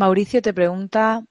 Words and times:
Mauricio 0.00 0.40
te 0.42 0.52
pregunta. 0.52 1.22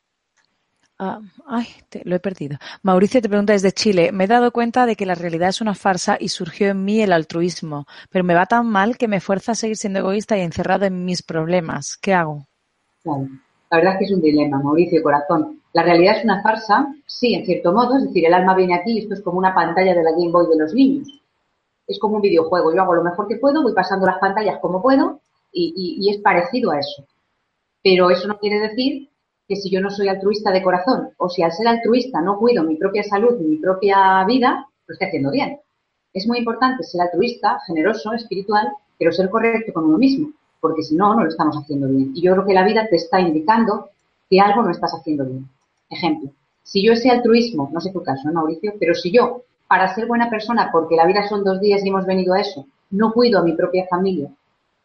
ah, 1.00 1.20
ay, 1.48 1.66
te- 1.90 2.04
lo 2.06 2.16
he 2.16 2.20
perdido. 2.20 2.58
Mauricio 2.84 3.22
te 3.22 3.30
pregunta 3.30 3.54
desde 3.54 3.72
Chile. 3.72 4.12
Me 4.12 4.26
he 4.26 4.28
dado 4.28 4.52
cuenta 4.52 4.86
de 4.86 4.96
que 4.96 5.06
la 5.08 5.16
realidad 5.16 5.50
es 5.50 5.62
una 5.62 5.74
farsa 5.74 6.18
y 6.20 6.30
surgió 6.30 6.68
en 6.70 6.84
mí 6.86 7.02
el 7.02 7.12
altruismo, 7.14 7.86
pero 8.12 8.24
me 8.24 8.36
va 8.36 8.46
tan 8.46 8.68
mal 8.68 8.98
que 8.98 9.08
me 9.08 9.20
fuerza 9.20 9.54
a 9.54 9.56
seguir 9.56 9.78
siendo 9.78 10.00
egoísta 10.00 10.38
y 10.38 10.42
encerrado 10.42 10.86
en 10.86 11.06
mis 11.06 11.24
problemas. 11.24 11.98
¿Qué 11.98 12.14
hago? 12.14 12.46
La 13.72 13.78
verdad 13.78 13.94
es 13.94 14.00
que 14.00 14.06
es 14.06 14.12
un 14.12 14.22
dilema, 14.22 14.62
Mauricio, 14.62 15.02
corazón. 15.04 15.62
La 15.74 15.84
realidad 15.84 16.18
es 16.18 16.24
una 16.24 16.42
farsa, 16.42 16.94
sí, 17.08 17.34
en 17.34 17.46
cierto 17.46 17.74
modo, 17.74 17.98
es 17.98 18.04
decir, 18.04 18.26
el 18.26 18.34
alma 18.34 18.56
viene 18.56 18.76
aquí 18.76 18.92
y 18.94 19.00
esto 19.00 19.14
es 19.16 19.22
como 19.22 19.38
una 19.40 19.54
pantalla 19.56 19.94
de 19.96 20.04
la 20.04 20.12
Game 20.12 20.32
Boy 20.32 20.48
de 20.50 20.58
los 20.58 20.74
niños. 20.74 21.08
Es 21.88 22.00
como 22.00 22.18
un 22.18 22.22
videojuego, 22.22 22.74
yo 22.74 22.82
hago 22.84 22.96
lo 22.96 23.04
mejor 23.04 23.28
que 23.28 23.38
puedo, 23.38 23.64
voy 23.64 23.74
pasando 23.74 24.06
las 24.08 24.20
pantallas 24.20 24.60
como 24.62 24.82
puedo 24.82 25.22
y 25.52 26.10
es 26.12 26.20
parecido 26.22 26.72
a 26.72 26.80
eso. 26.80 27.06
Pero 27.84 28.10
eso 28.10 28.28
no 28.28 28.38
quiere 28.40 28.60
decir 28.60 29.10
que 29.48 29.56
si 29.56 29.70
yo 29.70 29.82
no 29.82 29.90
soy 29.90 30.08
altruista 30.08 30.52
de 30.52 30.62
corazón 30.62 31.10
o 31.18 31.30
si 31.30 31.42
al 31.42 31.52
ser 31.52 31.68
altruista 31.68 32.22
no 32.22 32.38
cuido 32.38 32.64
mi 32.64 32.76
propia 32.76 33.04
salud 33.04 33.40
mi 33.40 33.58
propia 33.58 34.24
vida, 34.26 34.68
lo 34.86 34.94
estoy 34.94 35.08
haciendo 35.08 35.32
bien. 35.32 35.60
Es 36.14 36.28
muy 36.28 36.40
importante 36.40 36.84
ser 36.84 37.02
altruista, 37.02 37.60
generoso, 37.66 38.14
espiritual, 38.14 38.68
pero 38.98 39.12
ser 39.12 39.30
correcto 39.30 39.74
con 39.74 39.86
uno 39.86 39.98
mismo, 39.98 40.32
porque 40.60 40.84
si 40.84 40.96
no, 40.96 41.14
no 41.16 41.24
lo 41.24 41.30
estamos 41.30 41.56
haciendo 41.58 41.88
bien. 41.88 42.12
Y 42.16 42.22
yo 42.22 42.34
creo 42.34 42.46
que 42.46 42.54
la 42.54 42.66
vida 42.66 42.88
te 42.90 42.98
está 42.98 43.20
indicando 43.20 43.90
que 44.30 44.40
algo 44.40 44.62
no 44.62 44.72
estás 44.72 44.94
haciendo 44.94 45.26
bien. 45.26 45.48
Ejemplo, 45.90 46.32
si 46.64 46.84
yo 46.84 46.94
ese 46.94 47.10
altruismo, 47.10 47.70
no 47.74 47.82
sé 47.82 47.92
tu 47.92 48.04
caso, 48.04 48.30
¿eh, 48.30 48.32
Mauricio, 48.32 48.74
pero 48.80 48.94
si 48.94 49.12
yo, 49.12 49.44
para 49.68 49.94
ser 49.96 50.06
buena 50.06 50.30
persona, 50.30 50.70
porque 50.72 50.96
la 50.96 51.08
vida 51.08 51.28
son 51.28 51.44
dos 51.44 51.60
días 51.60 51.84
y 51.84 51.90
hemos 51.90 52.06
venido 52.06 52.34
a 52.34 52.42
eso, 52.42 52.66
no 52.92 53.12
cuido 53.14 53.40
a 53.40 53.44
mi 53.44 53.54
propia 53.54 53.88
familia, 53.88 54.30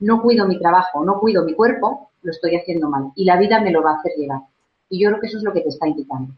no 0.01 0.23
cuido 0.23 0.47
mi 0.47 0.59
trabajo, 0.59 1.05
no 1.05 1.21
cuido 1.21 1.45
mi 1.45 1.55
cuerpo, 1.55 2.11
lo 2.25 2.33
estoy 2.33 2.57
haciendo 2.57 2.89
mal. 2.89 3.13
Y 3.15 3.25
la 3.25 3.37
vida 3.37 3.61
me 3.61 3.71
lo 3.71 3.83
va 3.83 3.93
a 3.93 3.97
hacer 3.97 4.13
llegar. 4.17 4.41
Y 4.89 5.01
yo 5.01 5.11
creo 5.11 5.21
que 5.21 5.29
eso 5.29 5.39
es 5.39 5.45
lo 5.45 5.53
que 5.53 5.61
te 5.61 5.69
está 5.69 5.87
indicando. 5.87 6.33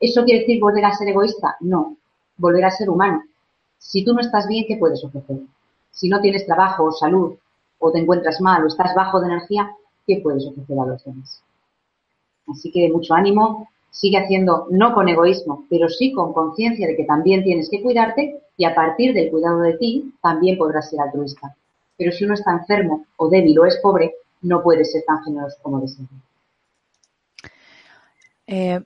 ¿Eso 0.00 0.24
quiere 0.24 0.40
decir 0.40 0.60
volver 0.60 0.84
a 0.84 0.94
ser 0.94 1.08
egoísta? 1.08 1.56
No, 1.60 1.96
volver 2.36 2.64
a 2.64 2.70
ser 2.70 2.88
humano. 2.88 3.22
Si 3.78 4.04
tú 4.04 4.14
no 4.14 4.20
estás 4.20 4.46
bien, 4.46 4.64
¿qué 4.66 4.76
puedes 4.76 5.04
ofrecer? 5.04 5.38
Si 5.90 6.08
no 6.08 6.20
tienes 6.20 6.46
trabajo 6.46 6.84
o 6.84 6.92
salud, 6.92 7.34
o 7.78 7.92
te 7.92 7.98
encuentras 7.98 8.40
mal, 8.40 8.64
o 8.64 8.66
estás 8.66 8.94
bajo 8.94 9.20
de 9.20 9.26
energía, 9.26 9.70
¿qué 10.06 10.20
puedes 10.22 10.46
ofrecer 10.46 10.78
a 10.78 10.86
los 10.86 11.04
demás? 11.04 11.42
Así 12.48 12.70
que 12.70 12.90
mucho 12.90 13.14
ánimo, 13.14 13.68
sigue 13.90 14.18
haciendo, 14.18 14.66
no 14.70 14.94
con 14.94 15.08
egoísmo, 15.08 15.66
pero 15.70 15.88
sí 15.88 16.12
con 16.12 16.32
conciencia 16.32 16.86
de 16.86 16.96
que 16.96 17.04
también 17.04 17.44
tienes 17.44 17.68
que 17.70 17.82
cuidarte 17.82 18.40
y 18.56 18.64
a 18.64 18.74
partir 18.74 19.14
del 19.14 19.30
cuidado 19.30 19.60
de 19.60 19.74
ti 19.74 20.14
también 20.22 20.58
podrás 20.58 20.90
ser 20.90 21.00
altruista. 21.00 21.54
Pero 21.96 22.12
si 22.12 22.24
uno 22.24 22.34
está 22.34 22.52
enfermo 22.52 23.06
o 23.16 23.28
débil 23.28 23.58
o 23.58 23.66
es 23.66 23.76
pobre, 23.76 24.14
no 24.44 24.62
puede 24.62 24.84
ser 24.84 25.02
tan 25.06 25.22
generoso 25.24 25.56
como 25.62 25.80
desea. 25.80 26.06
Eh, 28.46 28.80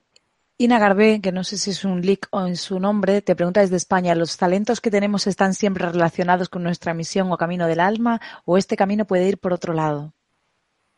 Ina 0.60 0.78
Garbé, 0.78 1.20
que 1.20 1.30
no 1.30 1.44
sé 1.44 1.56
si 1.56 1.70
es 1.70 1.84
un 1.84 2.00
leak 2.00 2.28
o 2.30 2.46
en 2.46 2.56
su 2.56 2.80
nombre, 2.80 3.22
te 3.22 3.36
pregunta 3.36 3.60
desde 3.60 3.76
España, 3.76 4.14
¿los 4.14 4.36
talentos 4.36 4.80
que 4.80 4.90
tenemos 4.90 5.26
están 5.26 5.54
siempre 5.54 5.88
relacionados 5.88 6.48
con 6.48 6.62
nuestra 6.62 6.94
misión 6.94 7.30
o 7.30 7.36
camino 7.36 7.66
del 7.66 7.80
alma 7.80 8.20
o 8.44 8.56
este 8.56 8.76
camino 8.76 9.04
puede 9.04 9.28
ir 9.28 9.38
por 9.38 9.52
otro 9.52 9.72
lado? 9.72 10.12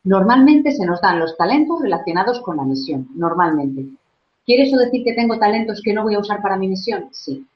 Normalmente 0.04 0.72
se 0.72 0.86
nos 0.86 1.00
dan 1.02 1.18
los 1.18 1.36
talentos 1.36 1.82
relacionados 1.82 2.40
con 2.40 2.56
la 2.56 2.64
misión, 2.64 3.08
normalmente. 3.14 3.84
¿Quiere 4.46 4.62
eso 4.62 4.78
decir 4.78 5.04
que 5.04 5.12
tengo 5.12 5.38
talentos 5.38 5.82
que 5.84 5.92
no 5.92 6.04
voy 6.04 6.14
a 6.14 6.20
usar 6.20 6.40
para 6.40 6.56
mi 6.56 6.68
misión? 6.68 7.08
Sí. 7.12 7.46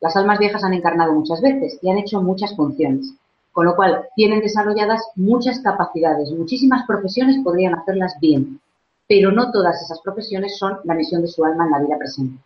Las 0.00 0.14
almas 0.16 0.38
viejas 0.38 0.62
han 0.64 0.74
encarnado 0.74 1.14
muchas 1.14 1.40
veces 1.40 1.78
y 1.80 1.90
han 1.90 1.98
hecho 1.98 2.20
muchas 2.20 2.54
funciones, 2.54 3.14
con 3.58 3.66
lo 3.66 3.74
cual 3.74 4.06
tienen 4.14 4.38
desarrolladas 4.38 5.02
muchas 5.16 5.58
capacidades, 5.58 6.30
muchísimas 6.30 6.86
profesiones 6.86 7.42
podrían 7.42 7.74
hacerlas 7.74 8.14
bien, 8.20 8.60
pero 9.08 9.32
no 9.32 9.50
todas 9.50 9.82
esas 9.82 10.00
profesiones 10.00 10.56
son 10.56 10.78
la 10.84 10.94
misión 10.94 11.22
de 11.22 11.26
su 11.26 11.44
alma 11.44 11.64
en 11.64 11.72
la 11.72 11.80
vida 11.80 11.98
presente. 11.98 12.40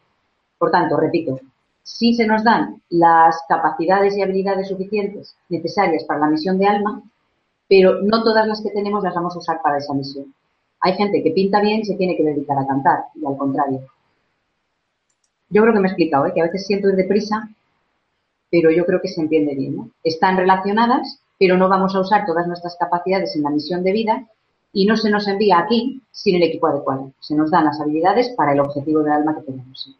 Por 0.56 0.70
tanto, 0.70 0.96
repito, 0.96 1.38
si 1.82 2.14
se 2.14 2.26
nos 2.26 2.42
dan 2.44 2.80
las 2.88 3.42
capacidades 3.46 4.16
y 4.16 4.22
habilidades 4.22 4.68
suficientes 4.68 5.36
necesarias 5.50 6.02
para 6.04 6.20
la 6.20 6.28
misión 6.28 6.58
de 6.58 6.66
alma, 6.66 7.02
pero 7.68 8.00
no 8.00 8.24
todas 8.24 8.46
las 8.46 8.62
que 8.62 8.70
tenemos 8.70 9.04
las 9.04 9.14
vamos 9.14 9.36
a 9.36 9.38
usar 9.38 9.60
para 9.62 9.76
esa 9.76 9.92
misión. 9.92 10.32
Hay 10.80 10.94
gente 10.94 11.22
que 11.22 11.32
pinta 11.32 11.60
bien 11.60 11.80
y 11.80 11.84
se 11.84 11.96
tiene 11.96 12.16
que 12.16 12.24
dedicar 12.24 12.56
a 12.58 12.66
cantar, 12.66 13.04
y 13.16 13.26
al 13.26 13.36
contrario. 13.36 13.80
Yo 15.50 15.60
creo 15.60 15.74
que 15.74 15.80
me 15.80 15.88
he 15.88 15.90
explicado, 15.90 16.24
¿eh? 16.24 16.32
que 16.34 16.40
a 16.40 16.44
veces 16.44 16.66
siento 16.66 16.88
ir 16.88 16.96
deprisa, 16.96 17.50
pero 18.52 18.70
yo 18.70 18.84
creo 18.84 19.00
que 19.00 19.08
se 19.08 19.22
entiende 19.22 19.54
bien. 19.54 19.76
¿no? 19.76 19.90
Están 20.04 20.36
relacionadas, 20.36 21.18
pero 21.38 21.56
no 21.56 21.70
vamos 21.70 21.96
a 21.96 22.00
usar 22.00 22.26
todas 22.26 22.46
nuestras 22.46 22.76
capacidades 22.76 23.34
en 23.34 23.42
la 23.42 23.50
misión 23.50 23.82
de 23.82 23.92
vida 23.92 24.28
y 24.74 24.84
no 24.84 24.96
se 24.96 25.10
nos 25.10 25.26
envía 25.26 25.58
aquí 25.58 26.02
sin 26.12 26.36
el 26.36 26.42
equipo 26.42 26.66
adecuado. 26.66 27.12
Se 27.18 27.34
nos 27.34 27.50
dan 27.50 27.64
las 27.64 27.80
habilidades 27.80 28.28
para 28.36 28.52
el 28.52 28.60
objetivo 28.60 29.02
del 29.02 29.14
alma 29.14 29.34
que 29.34 29.50
tenemos. 29.50 29.96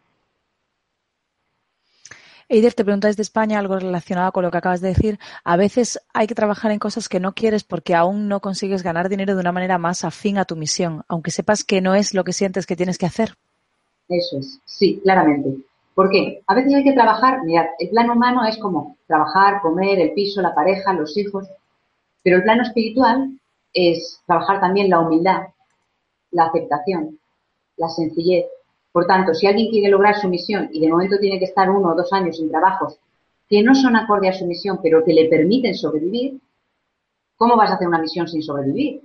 Eider 2.47 2.75
te 2.75 2.83
pregunta 2.83 3.07
desde 3.07 3.23
España 3.23 3.57
algo 3.57 3.79
relacionado 3.79 4.31
con 4.31 4.43
lo 4.43 4.51
que 4.51 4.57
acabas 4.57 4.81
de 4.81 4.89
decir. 4.89 5.17
A 5.43 5.57
veces 5.57 5.99
hay 6.13 6.27
que 6.27 6.35
trabajar 6.35 6.71
en 6.71 6.77
cosas 6.77 7.09
que 7.09 7.19
no 7.19 7.33
quieres 7.33 7.63
porque 7.63 7.95
aún 7.95 8.27
no 8.27 8.39
consigues 8.39 8.83
ganar 8.83 9.09
dinero 9.09 9.33
de 9.33 9.41
una 9.41 9.51
manera 9.51 9.79
más 9.79 10.03
afín 10.03 10.37
a 10.37 10.45
tu 10.45 10.55
misión, 10.55 11.03
aunque 11.07 11.31
sepas 11.31 11.63
que 11.63 11.81
no 11.81 11.95
es 11.95 12.13
lo 12.13 12.23
que 12.23 12.33
sientes 12.33 12.67
que 12.67 12.75
tienes 12.75 12.99
que 12.99 13.07
hacer. 13.07 13.35
Eso 14.09 14.37
es, 14.37 14.59
sí, 14.65 14.99
claramente. 15.01 15.63
¿Por 15.95 16.09
qué? 16.09 16.41
A 16.47 16.55
veces 16.55 16.73
hay 16.73 16.83
que 16.83 16.93
trabajar, 16.93 17.43
mirad, 17.43 17.65
el 17.77 17.89
plano 17.89 18.13
humano 18.13 18.43
es 18.45 18.57
como 18.57 18.97
trabajar, 19.05 19.61
comer, 19.61 19.99
el 19.99 20.13
piso, 20.13 20.41
la 20.41 20.55
pareja, 20.55 20.93
los 20.93 21.15
hijos, 21.17 21.47
pero 22.23 22.37
el 22.37 22.43
plano 22.43 22.63
espiritual 22.63 23.39
es 23.73 24.21
trabajar 24.25 24.59
también 24.59 24.89
la 24.89 24.99
humildad, 24.99 25.41
la 26.31 26.45
aceptación, 26.45 27.19
la 27.77 27.89
sencillez. 27.89 28.45
Por 28.91 29.05
tanto, 29.05 29.33
si 29.33 29.45
alguien 29.45 29.69
quiere 29.69 29.89
lograr 29.89 30.15
su 30.15 30.27
misión 30.27 30.69
y 30.71 30.79
de 30.79 30.89
momento 30.89 31.17
tiene 31.19 31.37
que 31.37 31.45
estar 31.45 31.69
uno 31.69 31.89
o 31.89 31.95
dos 31.95 32.11
años 32.11 32.39
en 32.39 32.49
trabajos 32.49 32.97
que 33.47 33.61
no 33.61 33.75
son 33.75 33.95
acorde 33.95 34.29
a 34.29 34.33
su 34.33 34.45
misión, 34.45 34.79
pero 34.81 35.03
que 35.03 35.13
le 35.13 35.29
permiten 35.29 35.75
sobrevivir, 35.75 36.39
¿cómo 37.37 37.55
vas 37.55 37.69
a 37.69 37.75
hacer 37.75 37.87
una 37.87 37.99
misión 37.99 38.27
sin 38.27 38.41
sobrevivir? 38.41 39.01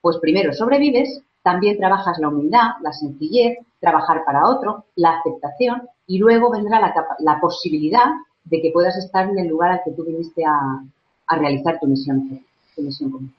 Pues 0.00 0.18
primero 0.18 0.52
sobrevives, 0.52 1.22
también 1.42 1.78
trabajas 1.78 2.18
la 2.18 2.28
humildad, 2.28 2.70
la 2.82 2.92
sencillez, 2.92 3.58
trabajar 3.80 4.24
para 4.24 4.48
otro, 4.48 4.86
la 4.96 5.18
aceptación 5.18 5.88
y 6.06 6.18
luego 6.18 6.50
vendrá 6.50 6.80
la, 7.18 7.40
posibilidad 7.40 8.06
de 8.44 8.60
que 8.60 8.70
puedas 8.72 8.96
estar 8.96 9.28
en 9.28 9.38
el 9.38 9.48
lugar 9.48 9.72
al 9.72 9.80
que 9.84 9.92
tú 9.92 10.04
viniste 10.04 10.44
a, 10.44 10.82
a 11.26 11.36
realizar 11.36 11.78
tu 11.80 11.86
misión, 11.86 12.44
tu 12.74 12.82
misión 12.82 13.10
común. 13.10 13.32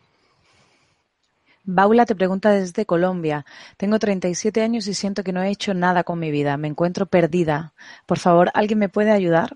Baula 1.66 2.06
te 2.06 2.16
pregunta 2.16 2.52
desde 2.52 2.86
Colombia. 2.86 3.46
Tengo 3.78 3.98
37 3.98 4.62
años 4.62 4.88
y 4.88 4.94
siento 4.94 5.24
que 5.24 5.32
no 5.32 5.42
he 5.42 5.50
hecho 5.50 5.74
nada 5.74 6.04
con 6.04 6.20
mi 6.20 6.30
vida. 6.30 6.58
Me 6.58 6.68
encuentro 6.68 7.06
perdida. 7.06 7.72
Por 8.06 8.20
favor, 8.20 8.52
¿alguien 8.54 8.80
me 8.80 8.90
puede 8.90 9.12
ayudar? 9.12 9.56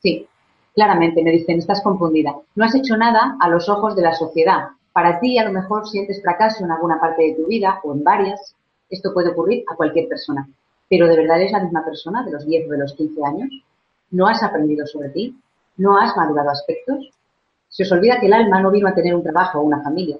Sí, 0.00 0.26
claramente 0.74 1.22
me 1.22 1.32
dicen, 1.32 1.58
estás 1.58 1.82
confundida. 1.82 2.34
No 2.54 2.64
has 2.64 2.74
hecho 2.74 2.96
nada 2.96 3.36
a 3.40 3.48
los 3.50 3.68
ojos 3.68 3.94
de 3.94 4.02
la 4.02 4.14
sociedad. 4.14 4.68
Para 4.94 5.20
ti 5.20 5.38
a 5.38 5.44
lo 5.44 5.52
mejor 5.52 5.86
sientes 5.86 6.22
fracaso 6.22 6.64
en 6.64 6.70
alguna 6.70 6.98
parte 6.98 7.22
de 7.22 7.34
tu 7.34 7.46
vida 7.46 7.78
o 7.84 7.92
en 7.92 8.02
varias. 8.02 8.54
Esto 8.88 9.12
puede 9.12 9.30
ocurrir 9.30 9.64
a 9.70 9.76
cualquier 9.76 10.08
persona. 10.08 10.48
Pero 10.96 11.08
¿de 11.08 11.16
verdad 11.16 11.40
eres 11.40 11.50
la 11.50 11.58
misma 11.58 11.84
persona 11.84 12.22
de 12.22 12.30
los 12.30 12.46
10 12.46 12.68
o 12.68 12.70
de 12.70 12.78
los 12.78 12.94
15 12.94 13.24
años? 13.24 13.50
¿No 14.12 14.28
has 14.28 14.44
aprendido 14.44 14.86
sobre 14.86 15.08
ti? 15.08 15.36
¿No 15.76 15.98
has 15.98 16.16
madurado 16.16 16.50
aspectos? 16.50 17.10
Se 17.68 17.82
os 17.82 17.90
olvida 17.90 18.20
que 18.20 18.26
el 18.26 18.32
alma 18.32 18.60
no 18.60 18.70
vino 18.70 18.86
a 18.86 18.94
tener 18.94 19.12
un 19.12 19.24
trabajo 19.24 19.58
o 19.58 19.62
una 19.62 19.82
familia. 19.82 20.18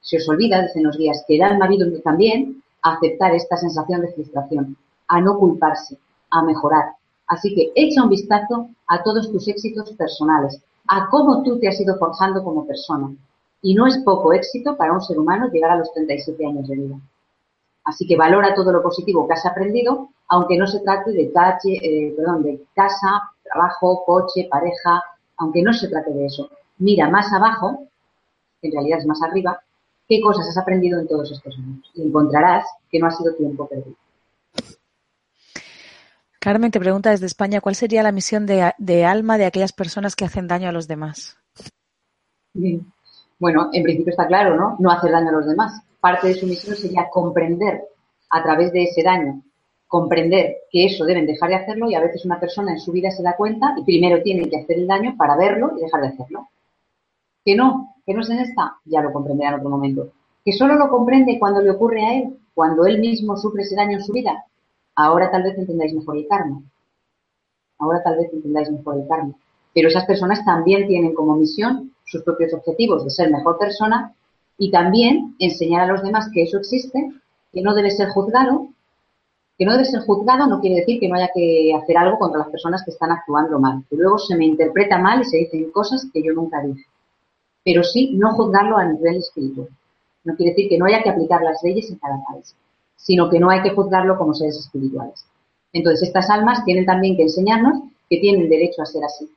Se 0.00 0.16
os 0.16 0.28
olvida, 0.28 0.62
dicen 0.62 0.82
los 0.82 0.98
guías, 0.98 1.24
que 1.28 1.36
el 1.36 1.42
alma 1.44 1.68
vino 1.68 1.86
también 2.02 2.60
a 2.82 2.94
aceptar 2.94 3.36
esta 3.36 3.56
sensación 3.56 4.00
de 4.00 4.14
frustración, 4.14 4.76
a 5.06 5.20
no 5.20 5.38
culparse, 5.38 5.96
a 6.32 6.42
mejorar. 6.42 6.86
Así 7.28 7.54
que 7.54 7.70
echa 7.76 8.02
un 8.02 8.08
vistazo 8.08 8.70
a 8.88 9.04
todos 9.04 9.30
tus 9.30 9.46
éxitos 9.46 9.92
personales, 9.92 10.60
a 10.88 11.08
cómo 11.08 11.44
tú 11.44 11.60
te 11.60 11.68
has 11.68 11.80
ido 11.80 11.96
forjando 11.98 12.42
como 12.42 12.66
persona. 12.66 13.14
Y 13.62 13.74
no 13.74 13.86
es 13.86 13.96
poco 13.98 14.32
éxito 14.32 14.76
para 14.76 14.92
un 14.92 15.02
ser 15.02 15.20
humano 15.20 15.50
llegar 15.52 15.70
a 15.70 15.76
los 15.76 15.92
37 15.92 16.44
años 16.44 16.66
de 16.66 16.74
vida. 16.74 16.96
Así 17.84 18.08
que 18.08 18.16
valora 18.16 18.56
todo 18.56 18.72
lo 18.72 18.82
positivo 18.82 19.28
que 19.28 19.34
has 19.34 19.46
aprendido, 19.46 20.08
aunque 20.28 20.56
no 20.56 20.66
se 20.66 20.80
trate 20.80 21.12
de, 21.12 21.30
eh, 21.64 22.14
perdón, 22.16 22.42
de 22.42 22.64
casa, 22.74 23.22
trabajo, 23.42 24.04
coche, 24.04 24.48
pareja, 24.50 25.02
aunque 25.36 25.62
no 25.62 25.72
se 25.72 25.88
trate 25.88 26.10
de 26.10 26.26
eso. 26.26 26.50
Mira 26.78 27.08
más 27.08 27.32
abajo, 27.32 27.86
en 28.62 28.72
realidad 28.72 28.98
es 28.98 29.06
más 29.06 29.22
arriba, 29.22 29.60
qué 30.08 30.20
cosas 30.20 30.48
has 30.48 30.58
aprendido 30.58 31.00
en 31.00 31.08
todos 31.08 31.30
estos 31.30 31.56
años. 31.56 31.90
Y 31.94 32.02
encontrarás 32.02 32.64
que 32.90 32.98
no 32.98 33.06
ha 33.06 33.10
sido 33.10 33.34
tiempo 33.34 33.66
perdido. 33.66 33.96
Carmen 36.40 36.70
te 36.70 36.78
pregunta 36.78 37.10
desde 37.10 37.26
España, 37.26 37.60
¿cuál 37.60 37.74
sería 37.74 38.04
la 38.04 38.12
misión 38.12 38.46
de, 38.46 39.04
alma 39.04 39.36
de 39.36 39.46
aquellas 39.46 39.72
personas 39.72 40.14
que 40.14 40.24
hacen 40.24 40.46
daño 40.46 40.68
a 40.68 40.72
los 40.72 40.86
demás? 40.86 41.36
Bien. 42.54 42.86
Bueno, 43.38 43.68
en 43.72 43.82
principio 43.82 44.12
está 44.12 44.28
claro, 44.28 44.56
¿no? 44.56 44.76
No 44.78 44.90
hacer 44.90 45.10
daño 45.10 45.30
a 45.30 45.32
los 45.32 45.46
demás. 45.46 45.82
Parte 46.00 46.28
de 46.28 46.34
su 46.34 46.46
misión 46.46 46.76
sería 46.76 47.08
comprender 47.10 47.82
a 48.30 48.42
través 48.44 48.72
de 48.72 48.84
ese 48.84 49.02
daño, 49.02 49.42
comprender 49.86 50.56
que 50.70 50.86
eso 50.86 51.04
deben 51.04 51.26
dejar 51.26 51.50
de 51.50 51.56
hacerlo 51.56 51.88
y 51.88 51.94
a 51.94 52.00
veces 52.00 52.24
una 52.24 52.40
persona 52.40 52.72
en 52.72 52.80
su 52.80 52.92
vida 52.92 53.10
se 53.10 53.22
da 53.22 53.36
cuenta 53.36 53.74
y 53.78 53.84
primero 53.84 54.22
tiene 54.22 54.48
que 54.48 54.58
hacer 54.58 54.78
el 54.78 54.86
daño 54.86 55.16
para 55.16 55.36
verlo 55.36 55.72
y 55.76 55.80
dejar 55.80 56.02
de 56.02 56.08
hacerlo. 56.08 56.48
Que 57.44 57.54
no, 57.54 57.94
que 58.04 58.14
no 58.14 58.22
es 58.22 58.30
en 58.30 58.38
esta, 58.38 58.76
ya 58.84 59.00
lo 59.02 59.12
comprenderá 59.12 59.50
en 59.50 59.56
otro 59.56 59.70
momento. 59.70 60.12
Que 60.44 60.52
solo 60.52 60.74
lo 60.74 60.88
comprende 60.88 61.38
cuando 61.38 61.62
le 61.62 61.70
ocurre 61.70 62.04
a 62.04 62.14
él, 62.14 62.36
cuando 62.54 62.86
él 62.86 62.98
mismo 62.98 63.36
sufre 63.36 63.62
ese 63.62 63.76
daño 63.76 63.98
en 63.98 64.04
su 64.04 64.12
vida. 64.12 64.44
Ahora 64.94 65.30
tal 65.30 65.42
vez 65.42 65.56
entendáis 65.58 65.92
mejor 65.94 66.16
el 66.16 66.26
karma. 66.26 66.62
Ahora 67.78 68.02
tal 68.02 68.16
vez 68.16 68.32
entendáis 68.32 68.70
mejor 68.70 68.96
el 68.96 69.06
karma. 69.06 69.34
Pero 69.74 69.88
esas 69.88 70.06
personas 70.06 70.44
también 70.44 70.86
tienen 70.86 71.14
como 71.14 71.36
misión 71.36 71.92
sus 72.06 72.22
propios 72.22 72.54
objetivos 72.54 73.04
de 73.04 73.10
ser 73.10 73.30
mejor 73.30 73.58
persona 73.58 74.14
y 74.56 74.70
también 74.70 75.36
enseñar 75.38 75.82
a 75.82 75.92
los 75.92 76.02
demás 76.02 76.30
que 76.32 76.44
eso 76.44 76.58
existe, 76.58 77.12
que 77.52 77.62
no 77.62 77.74
debe 77.74 77.90
ser 77.90 78.08
juzgado. 78.08 78.68
Que 79.58 79.64
no 79.64 79.72
debe 79.72 79.84
ser 79.84 80.00
juzgado 80.00 80.46
no 80.46 80.60
quiere 80.60 80.76
decir 80.76 81.00
que 81.00 81.08
no 81.08 81.16
haya 81.16 81.30
que 81.34 81.72
hacer 81.74 81.96
algo 81.96 82.18
contra 82.18 82.40
las 82.40 82.48
personas 82.48 82.82
que 82.84 82.90
están 82.90 83.10
actuando 83.10 83.58
mal. 83.58 83.84
Que 83.88 83.96
luego 83.96 84.18
se 84.18 84.36
me 84.36 84.44
interpreta 84.44 84.98
mal 84.98 85.22
y 85.22 85.24
se 85.24 85.38
dicen 85.38 85.70
cosas 85.70 86.06
que 86.12 86.22
yo 86.22 86.32
nunca 86.34 86.62
dije. 86.62 86.84
Pero 87.64 87.82
sí 87.82 88.12
no 88.14 88.32
juzgarlo 88.32 88.76
a 88.76 88.84
nivel 88.84 89.16
espiritual. 89.16 89.68
No 90.24 90.36
quiere 90.36 90.52
decir 90.52 90.68
que 90.68 90.78
no 90.78 90.86
haya 90.86 91.02
que 91.02 91.10
aplicar 91.10 91.42
las 91.42 91.62
leyes 91.62 91.90
en 91.90 91.98
cada 91.98 92.22
país, 92.28 92.54
sino 92.96 93.30
que 93.30 93.38
no 93.38 93.50
hay 93.50 93.62
que 93.62 93.70
juzgarlo 93.70 94.18
como 94.18 94.34
seres 94.34 94.58
espirituales. 94.58 95.24
Entonces, 95.72 96.08
estas 96.08 96.30
almas 96.30 96.64
tienen 96.64 96.86
también 96.86 97.16
que 97.16 97.22
enseñarnos 97.22 97.80
que 98.08 98.18
tienen 98.18 98.48
derecho 98.48 98.82
a 98.82 98.86
ser 98.86 99.04
así, 99.04 99.28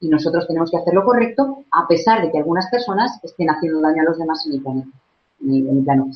y 0.00 0.08
nosotros 0.08 0.46
tenemos 0.46 0.70
que 0.70 0.76
hacer 0.76 0.92
lo 0.92 1.04
correcto 1.04 1.64
a 1.70 1.86
pesar 1.88 2.22
de 2.22 2.30
que 2.30 2.38
algunas 2.38 2.68
personas 2.70 3.18
estén 3.22 3.48
haciendo 3.48 3.80
daño 3.80 4.02
a 4.02 4.04
los 4.04 4.18
demás 4.18 4.46
en 4.46 4.52
el 4.52 4.62
planeta, 4.62 4.90
en 5.40 5.78
el, 5.78 5.84
plano 5.84 6.10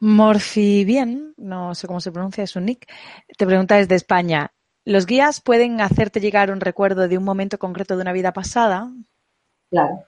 Morfi 0.00 0.84
bien, 0.86 1.34
no 1.36 1.74
sé 1.74 1.86
cómo 1.86 2.00
se 2.00 2.10
pronuncia, 2.10 2.42
es 2.42 2.56
un 2.56 2.64
nick, 2.64 2.90
te 3.36 3.46
pregunta 3.46 3.76
desde 3.76 3.94
España, 3.94 4.50
¿los 4.86 5.04
guías 5.04 5.42
pueden 5.42 5.82
hacerte 5.82 6.20
llegar 6.20 6.50
un 6.50 6.60
recuerdo 6.60 7.06
de 7.06 7.18
un 7.18 7.24
momento 7.24 7.58
concreto 7.58 7.96
de 7.96 8.02
una 8.02 8.12
vida 8.14 8.32
pasada? 8.32 8.90
Claro, 9.70 10.02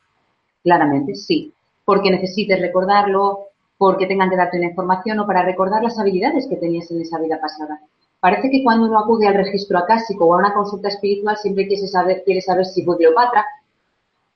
claramente, 0.62 1.14
sí, 1.14 1.52
porque 1.84 2.10
necesites 2.10 2.58
recordarlo, 2.58 3.48
porque 3.76 4.06
tengan 4.06 4.30
que 4.30 4.36
darte 4.36 4.64
información 4.64 5.18
o 5.20 5.26
para 5.26 5.42
recordar 5.42 5.82
las 5.82 5.98
habilidades 5.98 6.46
que 6.46 6.56
tenías 6.56 6.90
en 6.90 7.02
esa 7.02 7.18
vida 7.18 7.38
pasada. 7.38 7.80
Parece 8.18 8.50
que 8.50 8.62
cuando 8.62 8.86
uno 8.86 8.98
acude 8.98 9.26
al 9.26 9.34
registro 9.34 9.76
acásico 9.78 10.24
o 10.24 10.34
a 10.34 10.38
una 10.38 10.54
consulta 10.54 10.88
espiritual 10.88 11.36
siempre 11.36 11.66
quiere 11.66 11.86
saber, 11.86 12.22
quiere 12.24 12.40
saber 12.40 12.64
si 12.64 12.82
fue 12.84 12.96
Cleopatra. 12.96 13.44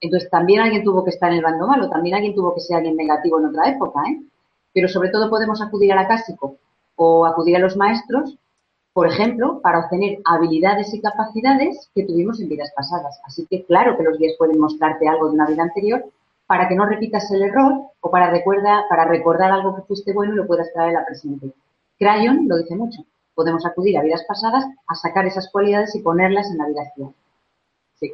Entonces 0.00 0.28
también 0.28 0.60
alguien 0.60 0.84
tuvo 0.84 1.02
que 1.02 1.10
estar 1.10 1.30
en 1.30 1.38
el 1.38 1.44
bando 1.44 1.66
malo, 1.66 1.88
también 1.88 2.16
alguien 2.16 2.34
tuvo 2.34 2.54
que 2.54 2.60
ser 2.60 2.76
alguien 2.76 2.96
negativo 2.96 3.38
en 3.38 3.46
otra 3.46 3.70
época, 3.70 4.00
¿eh? 4.10 4.20
Pero 4.76 4.88
sobre 4.88 5.08
todo 5.08 5.30
podemos 5.30 5.62
acudir 5.62 5.90
al 5.94 6.00
acásico 6.00 6.58
o 6.96 7.24
acudir 7.24 7.56
a 7.56 7.60
los 7.60 7.78
maestros, 7.78 8.36
por 8.92 9.06
ejemplo, 9.06 9.62
para 9.62 9.78
obtener 9.78 10.18
habilidades 10.26 10.92
y 10.92 11.00
capacidades 11.00 11.90
que 11.94 12.04
tuvimos 12.04 12.42
en 12.42 12.50
vidas 12.50 12.70
pasadas. 12.76 13.18
Así 13.24 13.46
que 13.48 13.64
claro 13.64 13.96
que 13.96 14.02
los 14.02 14.18
guías 14.18 14.34
pueden 14.36 14.58
mostrarte 14.60 15.08
algo 15.08 15.28
de 15.28 15.34
una 15.36 15.46
vida 15.46 15.62
anterior 15.62 16.04
para 16.46 16.68
que 16.68 16.74
no 16.74 16.84
repitas 16.84 17.30
el 17.30 17.44
error 17.44 17.72
o 18.00 18.10
para, 18.10 18.30
para 18.90 19.04
recordar 19.06 19.50
algo 19.50 19.76
que 19.76 19.82
fuiste 19.88 20.12
bueno 20.12 20.34
y 20.34 20.36
lo 20.36 20.46
puedas 20.46 20.70
traer 20.74 20.90
a 20.90 21.00
la 21.00 21.06
presente. 21.06 21.54
Crayon 21.98 22.46
lo 22.46 22.58
dice 22.58 22.76
mucho 22.76 23.02
podemos 23.36 23.66
acudir 23.66 23.96
a 23.98 24.02
vidas 24.02 24.24
pasadas 24.26 24.64
a 24.88 24.94
sacar 24.96 25.26
esas 25.26 25.48
cualidades 25.52 25.94
y 25.94 26.00
ponerlas 26.00 26.50
en 26.50 26.58
la 26.58 26.66
vida 26.66 26.82
actual. 26.82 27.14
Sí. 28.00 28.12